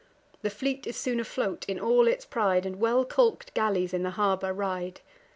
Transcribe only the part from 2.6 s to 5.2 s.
And well calk'd galleys in the harbour ride.